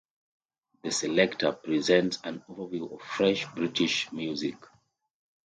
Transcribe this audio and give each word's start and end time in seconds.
"The 0.81 0.89
Selector" 0.89 1.51
presents 1.51 2.17
an 2.23 2.43
overview 2.49 2.91
of 2.91 3.03
fresh 3.03 3.45
British 3.53 4.11
music. 4.11 4.55